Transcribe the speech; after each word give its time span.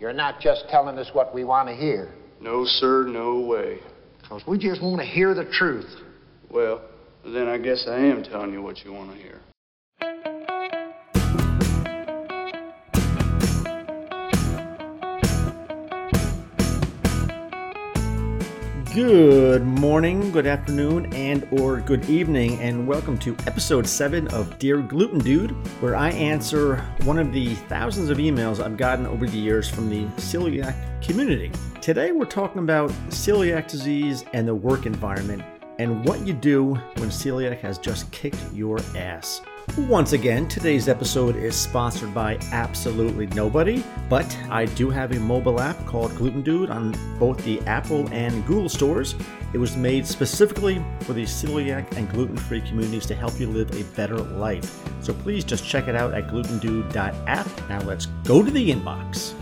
You're 0.00 0.14
not 0.14 0.40
just 0.40 0.64
telling 0.70 0.98
us 0.98 1.10
what 1.12 1.34
we 1.34 1.44
want 1.44 1.68
to 1.68 1.74
hear. 1.74 2.14
No, 2.40 2.64
sir, 2.64 3.04
no 3.06 3.40
way. 3.40 3.78
Because 4.22 4.42
we 4.46 4.58
just 4.58 4.82
want 4.82 4.98
to 5.00 5.06
hear 5.06 5.34
the 5.34 5.44
truth. 5.44 5.90
Well, 6.50 6.80
then 7.24 7.48
I 7.48 7.58
guess 7.58 7.86
I 7.86 7.98
am 7.98 8.22
telling 8.22 8.52
you 8.52 8.62
what 8.62 8.78
you 8.82 8.94
want 8.94 9.12
to 9.12 9.16
hear. 9.16 9.40
Good 18.92 19.64
morning, 19.64 20.32
good 20.32 20.48
afternoon, 20.48 21.14
and 21.14 21.46
or 21.52 21.80
good 21.80 22.10
evening, 22.10 22.58
and 22.58 22.88
welcome 22.88 23.16
to 23.18 23.36
episode 23.46 23.86
7 23.86 24.26
of 24.34 24.58
Dear 24.58 24.78
Gluten 24.78 25.20
Dude, 25.20 25.52
where 25.80 25.94
I 25.94 26.10
answer 26.10 26.78
one 27.04 27.16
of 27.16 27.32
the 27.32 27.54
thousands 27.54 28.10
of 28.10 28.18
emails 28.18 28.60
I've 28.60 28.76
gotten 28.76 29.06
over 29.06 29.28
the 29.28 29.38
years 29.38 29.68
from 29.68 29.88
the 29.88 30.06
celiac 30.20 30.74
community. 31.06 31.52
Today 31.80 32.10
we're 32.10 32.24
talking 32.24 32.62
about 32.62 32.90
celiac 33.10 33.68
disease 33.68 34.24
and 34.32 34.48
the 34.48 34.56
work 34.56 34.86
environment, 34.86 35.44
and 35.78 36.04
what 36.04 36.26
you 36.26 36.32
do 36.32 36.74
when 36.96 37.10
celiac 37.10 37.60
has 37.60 37.78
just 37.78 38.10
kicked 38.10 38.42
your 38.52 38.80
ass. 38.96 39.40
Once 39.76 40.12
again, 40.12 40.48
today's 40.48 40.88
episode 40.88 41.36
is 41.36 41.54
sponsored 41.54 42.12
by 42.12 42.36
absolutely 42.50 43.28
nobody, 43.28 43.84
but 44.08 44.36
I 44.50 44.64
do 44.64 44.90
have 44.90 45.12
a 45.12 45.20
mobile 45.20 45.60
app 45.60 45.86
called 45.86 46.14
Gluten 46.16 46.42
Dude 46.42 46.70
on 46.70 46.92
both 47.20 47.42
the 47.44 47.60
Apple 47.62 48.08
and 48.12 48.44
Google 48.46 48.68
stores. 48.68 49.14
It 49.52 49.58
was 49.58 49.76
made 49.76 50.06
specifically 50.06 50.84
for 51.02 51.12
the 51.12 51.22
celiac 51.22 51.96
and 51.96 52.10
gluten 52.10 52.36
free 52.36 52.60
communities 52.62 53.06
to 53.06 53.14
help 53.14 53.38
you 53.38 53.46
live 53.46 53.70
a 53.72 53.84
better 53.94 54.18
life. 54.18 54.80
So 55.02 55.14
please 55.14 55.44
just 55.44 55.64
check 55.64 55.86
it 55.86 55.94
out 55.94 56.14
at 56.14 56.26
glutendude.app. 56.26 57.68
Now 57.68 57.80
let's 57.82 58.06
go 58.24 58.42
to 58.42 58.50
the 58.50 58.70
inbox. 58.70 59.34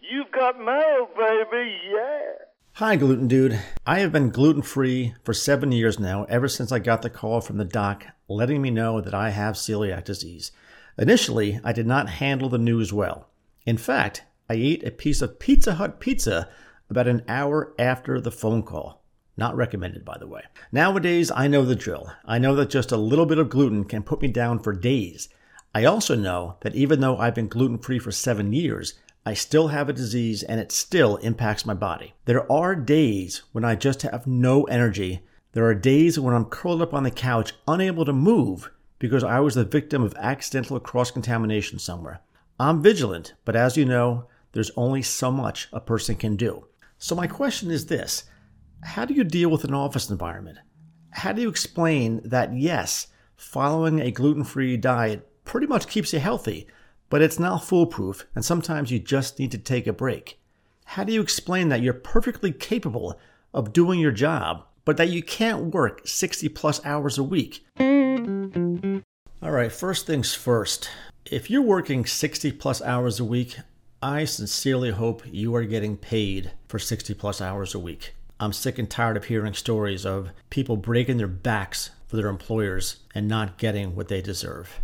You've 0.00 0.32
got 0.32 0.58
mail, 0.58 1.08
baby, 1.16 1.78
yeah. 1.92 2.45
Hi, 2.78 2.96
Gluten 2.96 3.26
Dude. 3.26 3.58
I 3.86 4.00
have 4.00 4.12
been 4.12 4.28
gluten 4.28 4.60
free 4.60 5.14
for 5.24 5.32
seven 5.32 5.72
years 5.72 5.98
now, 5.98 6.24
ever 6.24 6.46
since 6.46 6.70
I 6.70 6.78
got 6.78 7.00
the 7.00 7.08
call 7.08 7.40
from 7.40 7.56
the 7.56 7.64
doc 7.64 8.04
letting 8.28 8.60
me 8.60 8.70
know 8.70 9.00
that 9.00 9.14
I 9.14 9.30
have 9.30 9.54
celiac 9.54 10.04
disease. 10.04 10.52
Initially, 10.98 11.58
I 11.64 11.72
did 11.72 11.86
not 11.86 12.10
handle 12.10 12.50
the 12.50 12.58
news 12.58 12.92
well. 12.92 13.30
In 13.64 13.78
fact, 13.78 14.24
I 14.50 14.56
ate 14.56 14.86
a 14.86 14.90
piece 14.90 15.22
of 15.22 15.38
Pizza 15.38 15.76
Hut 15.76 16.00
pizza 16.00 16.50
about 16.90 17.08
an 17.08 17.22
hour 17.26 17.72
after 17.78 18.20
the 18.20 18.30
phone 18.30 18.62
call. 18.62 19.02
Not 19.38 19.56
recommended, 19.56 20.04
by 20.04 20.18
the 20.18 20.28
way. 20.28 20.42
Nowadays, 20.70 21.30
I 21.34 21.48
know 21.48 21.64
the 21.64 21.74
drill. 21.74 22.12
I 22.26 22.36
know 22.36 22.54
that 22.56 22.68
just 22.68 22.92
a 22.92 22.98
little 22.98 23.24
bit 23.24 23.38
of 23.38 23.48
gluten 23.48 23.86
can 23.86 24.02
put 24.02 24.20
me 24.20 24.28
down 24.28 24.58
for 24.58 24.74
days. 24.74 25.30
I 25.74 25.86
also 25.86 26.14
know 26.14 26.58
that 26.60 26.74
even 26.74 27.00
though 27.00 27.16
I've 27.16 27.34
been 27.34 27.48
gluten 27.48 27.78
free 27.78 27.98
for 27.98 28.12
seven 28.12 28.52
years, 28.52 28.92
I 29.26 29.34
still 29.34 29.68
have 29.68 29.88
a 29.88 29.92
disease 29.92 30.44
and 30.44 30.60
it 30.60 30.70
still 30.70 31.16
impacts 31.16 31.66
my 31.66 31.74
body. 31.74 32.14
There 32.26 32.50
are 32.50 32.76
days 32.76 33.42
when 33.50 33.64
I 33.64 33.74
just 33.74 34.02
have 34.02 34.24
no 34.24 34.62
energy. 34.64 35.22
There 35.50 35.64
are 35.64 35.74
days 35.74 36.16
when 36.16 36.32
I'm 36.32 36.44
curled 36.44 36.80
up 36.80 36.94
on 36.94 37.02
the 37.02 37.10
couch, 37.10 37.52
unable 37.66 38.04
to 38.04 38.12
move 38.12 38.70
because 39.00 39.24
I 39.24 39.40
was 39.40 39.56
the 39.56 39.64
victim 39.64 40.04
of 40.04 40.14
accidental 40.14 40.78
cross 40.78 41.10
contamination 41.10 41.80
somewhere. 41.80 42.20
I'm 42.60 42.84
vigilant, 42.84 43.34
but 43.44 43.56
as 43.56 43.76
you 43.76 43.84
know, 43.84 44.28
there's 44.52 44.70
only 44.76 45.02
so 45.02 45.32
much 45.32 45.66
a 45.72 45.80
person 45.80 46.14
can 46.14 46.36
do. 46.36 46.68
So, 46.98 47.16
my 47.16 47.26
question 47.26 47.72
is 47.72 47.86
this 47.86 48.26
How 48.84 49.04
do 49.04 49.12
you 49.12 49.24
deal 49.24 49.50
with 49.50 49.64
an 49.64 49.74
office 49.74 50.08
environment? 50.08 50.58
How 51.10 51.32
do 51.32 51.42
you 51.42 51.48
explain 51.48 52.20
that, 52.24 52.54
yes, 52.54 53.08
following 53.34 53.98
a 53.98 54.12
gluten 54.12 54.44
free 54.44 54.76
diet 54.76 55.28
pretty 55.44 55.66
much 55.66 55.88
keeps 55.88 56.12
you 56.12 56.20
healthy? 56.20 56.68
But 57.08 57.22
it's 57.22 57.38
not 57.38 57.64
foolproof, 57.64 58.26
and 58.34 58.44
sometimes 58.44 58.90
you 58.90 58.98
just 58.98 59.38
need 59.38 59.50
to 59.52 59.58
take 59.58 59.86
a 59.86 59.92
break. 59.92 60.38
How 60.84 61.04
do 61.04 61.12
you 61.12 61.20
explain 61.20 61.68
that 61.68 61.82
you're 61.82 61.92
perfectly 61.92 62.52
capable 62.52 63.18
of 63.52 63.72
doing 63.72 63.98
your 64.00 64.12
job, 64.12 64.64
but 64.84 64.96
that 64.96 65.10
you 65.10 65.22
can't 65.22 65.74
work 65.74 66.02
60 66.06 66.48
plus 66.50 66.84
hours 66.84 67.18
a 67.18 67.22
week? 67.22 67.66
All 67.78 69.50
right, 69.50 69.72
first 69.72 70.06
things 70.06 70.34
first. 70.34 70.90
If 71.30 71.50
you're 71.50 71.62
working 71.62 72.06
60 72.06 72.52
plus 72.52 72.80
hours 72.82 73.18
a 73.18 73.24
week, 73.24 73.58
I 74.02 74.24
sincerely 74.24 74.90
hope 74.90 75.22
you 75.26 75.54
are 75.56 75.64
getting 75.64 75.96
paid 75.96 76.52
for 76.68 76.78
60 76.78 77.14
plus 77.14 77.40
hours 77.40 77.74
a 77.74 77.78
week. 77.78 78.14
I'm 78.38 78.52
sick 78.52 78.78
and 78.78 78.88
tired 78.88 79.16
of 79.16 79.24
hearing 79.24 79.54
stories 79.54 80.04
of 80.04 80.30
people 80.50 80.76
breaking 80.76 81.16
their 81.16 81.26
backs 81.26 81.90
for 82.06 82.16
their 82.16 82.28
employers 82.28 83.00
and 83.14 83.26
not 83.26 83.58
getting 83.58 83.96
what 83.96 84.08
they 84.08 84.20
deserve. 84.20 84.80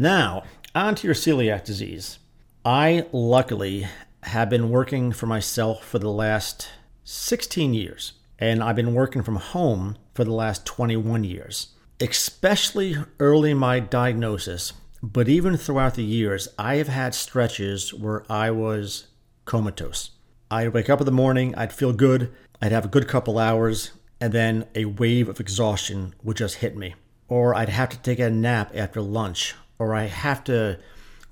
Now, 0.00 0.44
on 0.76 0.94
to 0.94 1.08
your 1.08 1.14
celiac 1.14 1.64
disease. 1.64 2.20
I 2.64 3.06
luckily 3.10 3.88
have 4.22 4.48
been 4.48 4.70
working 4.70 5.10
for 5.10 5.26
myself 5.26 5.84
for 5.84 5.98
the 5.98 6.08
last 6.08 6.68
16 7.02 7.74
years, 7.74 8.12
and 8.38 8.62
I've 8.62 8.76
been 8.76 8.94
working 8.94 9.24
from 9.24 9.36
home 9.36 9.96
for 10.14 10.22
the 10.22 10.32
last 10.32 10.64
21 10.66 11.24
years. 11.24 11.74
Especially 12.00 12.94
early 13.18 13.50
in 13.50 13.58
my 13.58 13.80
diagnosis, 13.80 14.72
but 15.02 15.28
even 15.28 15.56
throughout 15.56 15.94
the 15.94 16.04
years, 16.04 16.46
I 16.56 16.76
have 16.76 16.86
had 16.86 17.12
stretches 17.12 17.92
where 17.92 18.24
I 18.30 18.52
was 18.52 19.08
comatose. 19.46 20.10
I'd 20.48 20.74
wake 20.74 20.88
up 20.88 21.00
in 21.00 21.06
the 21.06 21.10
morning, 21.10 21.56
I'd 21.56 21.72
feel 21.72 21.92
good, 21.92 22.32
I'd 22.62 22.70
have 22.70 22.84
a 22.84 22.88
good 22.88 23.08
couple 23.08 23.36
hours, 23.36 23.90
and 24.20 24.32
then 24.32 24.66
a 24.76 24.84
wave 24.84 25.28
of 25.28 25.40
exhaustion 25.40 26.14
would 26.22 26.36
just 26.36 26.56
hit 26.58 26.76
me. 26.76 26.94
Or 27.26 27.52
I'd 27.52 27.68
have 27.68 27.88
to 27.88 27.98
take 27.98 28.20
a 28.20 28.30
nap 28.30 28.70
after 28.76 29.02
lunch, 29.02 29.56
or 29.78 29.94
I 29.94 30.04
have 30.04 30.44
to 30.44 30.78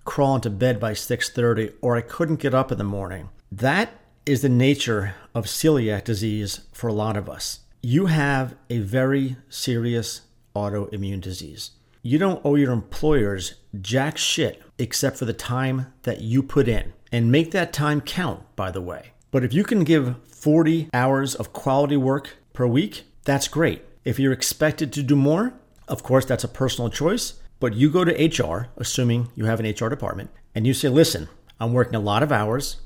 crawl 0.04 0.36
into 0.36 0.50
bed 0.50 0.78
by 0.80 0.92
6:30 0.92 1.72
or 1.80 1.96
I 1.96 2.00
couldn't 2.00 2.40
get 2.40 2.54
up 2.54 2.70
in 2.72 2.78
the 2.78 2.84
morning. 2.84 3.28
That 3.50 3.90
is 4.24 4.42
the 4.42 4.48
nature 4.48 5.14
of 5.34 5.46
celiac 5.46 6.04
disease 6.04 6.60
for 6.72 6.88
a 6.88 6.92
lot 6.92 7.16
of 7.16 7.28
us. 7.28 7.60
You 7.82 8.06
have 8.06 8.54
a 8.70 8.78
very 8.78 9.36
serious 9.48 10.22
autoimmune 10.54 11.20
disease. 11.20 11.72
You 12.02 12.18
don't 12.18 12.40
owe 12.44 12.54
your 12.54 12.72
employers 12.72 13.54
jack 13.80 14.16
shit 14.16 14.62
except 14.78 15.16
for 15.16 15.24
the 15.24 15.32
time 15.32 15.92
that 16.02 16.20
you 16.20 16.42
put 16.42 16.68
in. 16.68 16.92
And 17.12 17.32
make 17.32 17.52
that 17.52 17.72
time 17.72 18.00
count, 18.00 18.42
by 18.56 18.70
the 18.70 18.80
way. 18.80 19.12
But 19.30 19.44
if 19.44 19.54
you 19.54 19.64
can 19.64 19.84
give 19.84 20.16
40 20.26 20.88
hours 20.92 21.34
of 21.34 21.52
quality 21.52 21.96
work 21.96 22.36
per 22.52 22.66
week, 22.66 23.04
that's 23.24 23.48
great. 23.48 23.82
If 24.04 24.18
you're 24.18 24.32
expected 24.32 24.92
to 24.92 25.02
do 25.02 25.16
more, 25.16 25.54
of 25.88 26.02
course, 26.02 26.24
that's 26.24 26.44
a 26.44 26.48
personal 26.48 26.90
choice. 26.90 27.34
But 27.58 27.74
you 27.74 27.90
go 27.90 28.04
to 28.04 28.42
HR, 28.42 28.68
assuming 28.76 29.30
you 29.34 29.46
have 29.46 29.60
an 29.60 29.66
HR 29.66 29.88
department, 29.88 30.30
and 30.54 30.66
you 30.66 30.74
say, 30.74 30.88
listen, 30.88 31.28
I'm 31.58 31.72
working 31.72 31.94
a 31.94 32.00
lot 32.00 32.22
of 32.22 32.32
hours. 32.32 32.78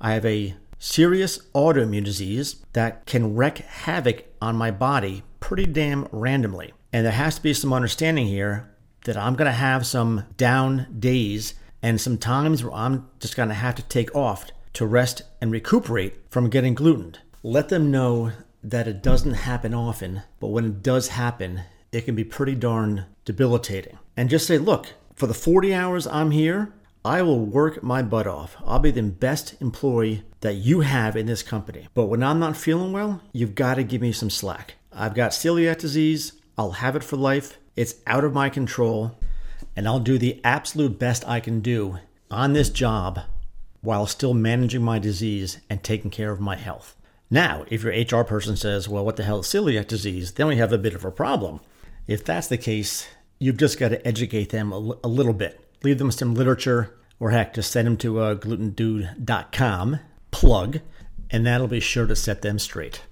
I 0.00 0.12
have 0.14 0.24
a 0.24 0.54
serious 0.78 1.38
autoimmune 1.54 2.04
disease 2.04 2.56
that 2.72 3.06
can 3.06 3.34
wreak 3.34 3.58
havoc 3.58 4.24
on 4.40 4.56
my 4.56 4.70
body 4.70 5.22
pretty 5.40 5.66
damn 5.66 6.08
randomly. 6.10 6.72
And 6.92 7.04
there 7.04 7.12
has 7.12 7.36
to 7.36 7.42
be 7.42 7.54
some 7.54 7.72
understanding 7.72 8.26
here 8.26 8.70
that 9.04 9.16
I'm 9.16 9.34
going 9.34 9.46
to 9.46 9.52
have 9.52 9.86
some 9.86 10.24
down 10.36 10.86
days 10.98 11.54
and 11.82 12.00
some 12.00 12.16
times 12.16 12.64
where 12.64 12.72
I'm 12.72 13.08
just 13.20 13.36
going 13.36 13.48
to 13.50 13.54
have 13.54 13.74
to 13.74 13.82
take 13.82 14.14
off 14.14 14.50
to 14.74 14.86
rest 14.86 15.22
and 15.40 15.50
recuperate 15.50 16.16
from 16.30 16.50
getting 16.50 16.74
glutened. 16.74 17.18
Let 17.42 17.68
them 17.68 17.90
know 17.90 18.32
that 18.62 18.88
it 18.88 19.02
doesn't 19.02 19.34
happen 19.34 19.74
often, 19.74 20.22
but 20.40 20.48
when 20.48 20.64
it 20.64 20.82
does 20.82 21.08
happen, 21.08 21.62
it 21.94 22.04
can 22.04 22.14
be 22.14 22.24
pretty 22.24 22.54
darn 22.54 23.06
debilitating. 23.24 23.98
And 24.16 24.28
just 24.28 24.46
say, 24.46 24.58
look, 24.58 24.92
for 25.14 25.26
the 25.26 25.34
40 25.34 25.72
hours 25.72 26.06
I'm 26.06 26.32
here, 26.32 26.72
I 27.04 27.22
will 27.22 27.44
work 27.44 27.82
my 27.82 28.02
butt 28.02 28.26
off. 28.26 28.56
I'll 28.64 28.78
be 28.78 28.90
the 28.90 29.02
best 29.02 29.60
employee 29.60 30.22
that 30.40 30.54
you 30.54 30.80
have 30.80 31.16
in 31.16 31.26
this 31.26 31.42
company. 31.42 31.88
But 31.94 32.06
when 32.06 32.22
I'm 32.22 32.38
not 32.38 32.56
feeling 32.56 32.92
well, 32.92 33.20
you've 33.32 33.54
got 33.54 33.74
to 33.74 33.84
give 33.84 34.00
me 34.00 34.12
some 34.12 34.30
slack. 34.30 34.74
I've 34.92 35.14
got 35.14 35.32
celiac 35.32 35.78
disease. 35.78 36.32
I'll 36.56 36.72
have 36.72 36.96
it 36.96 37.04
for 37.04 37.16
life. 37.16 37.58
It's 37.76 37.96
out 38.06 38.24
of 38.24 38.32
my 38.32 38.48
control. 38.48 39.18
And 39.76 39.86
I'll 39.86 40.00
do 40.00 40.18
the 40.18 40.40
absolute 40.44 40.98
best 40.98 41.28
I 41.28 41.40
can 41.40 41.60
do 41.60 41.98
on 42.30 42.52
this 42.52 42.70
job 42.70 43.20
while 43.82 44.06
still 44.06 44.34
managing 44.34 44.82
my 44.82 44.98
disease 44.98 45.58
and 45.68 45.82
taking 45.82 46.10
care 46.10 46.32
of 46.32 46.40
my 46.40 46.56
health. 46.56 46.96
Now, 47.30 47.64
if 47.68 47.82
your 47.82 47.92
HR 47.92 48.24
person 48.24 48.56
says, 48.56 48.88
well, 48.88 49.04
what 49.04 49.16
the 49.16 49.24
hell 49.24 49.40
is 49.40 49.46
celiac 49.46 49.88
disease? 49.88 50.32
Then 50.32 50.46
we 50.46 50.56
have 50.56 50.72
a 50.72 50.78
bit 50.78 50.94
of 50.94 51.04
a 51.04 51.10
problem. 51.10 51.60
If 52.06 52.24
that's 52.24 52.48
the 52.48 52.58
case, 52.58 53.08
you've 53.38 53.56
just 53.56 53.78
got 53.78 53.88
to 53.88 54.06
educate 54.06 54.50
them 54.50 54.72
a, 54.72 54.76
l- 54.76 55.00
a 55.02 55.08
little 55.08 55.32
bit. 55.32 55.60
Leave 55.82 55.98
them 55.98 56.10
some 56.10 56.34
literature, 56.34 56.94
or 57.18 57.30
heck, 57.30 57.54
just 57.54 57.70
send 57.70 57.86
them 57.86 57.96
to 57.98 58.20
uh, 58.20 58.34
glutendude.com, 58.34 60.00
plug, 60.30 60.80
and 61.30 61.46
that'll 61.46 61.66
be 61.68 61.80
sure 61.80 62.06
to 62.06 62.16
set 62.16 62.42
them 62.42 62.58
straight. 62.58 63.02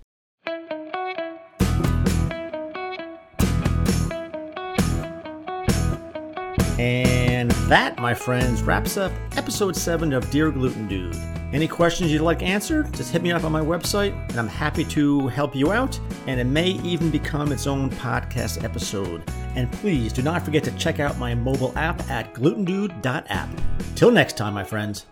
And 6.79 7.12
That, 7.73 7.99
my 7.99 8.13
friends, 8.13 8.61
wraps 8.61 8.99
up 8.99 9.11
episode 9.35 9.75
7 9.75 10.13
of 10.13 10.29
Dear 10.29 10.51
Gluten 10.51 10.87
Dude. 10.89 11.17
Any 11.55 11.67
questions 11.67 12.13
you'd 12.13 12.21
like 12.21 12.43
answered, 12.43 12.93
just 12.93 13.11
hit 13.11 13.23
me 13.23 13.33
up 13.33 13.45
on 13.45 13.53
my 13.53 13.63
website, 13.63 14.13
and 14.29 14.39
I'm 14.39 14.47
happy 14.47 14.85
to 14.85 15.29
help 15.29 15.57
you 15.57 15.73
out. 15.73 15.99
And 16.27 16.39
it 16.39 16.45
may 16.45 16.67
even 16.67 17.11
become 17.11 17.51
its 17.51 17.67
own 17.67 17.89
podcast 17.89 18.63
episode. 18.63 19.23
And 19.55 19.73
please 19.73 20.13
do 20.13 20.21
not 20.21 20.45
forget 20.45 20.63
to 20.65 20.71
check 20.73 21.01
out 21.01 21.17
my 21.17 21.35
mobile 21.35 21.73
app 21.75 22.11
at 22.11 22.35
glutendude.app. 22.35 23.49
Till 23.95 24.11
next 24.11 24.37
time, 24.37 24.53
my 24.53 24.65
friends. 24.65 25.07